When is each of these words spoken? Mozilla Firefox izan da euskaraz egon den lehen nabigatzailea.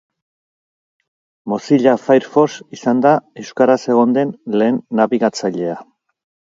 Mozilla 1.53 1.93
Firefox 2.07 2.57
izan 2.79 3.05
da 3.07 3.13
euskaraz 3.45 3.79
egon 3.95 4.19
den 4.21 4.35
lehen 4.59 4.85
nabigatzailea. 5.03 5.83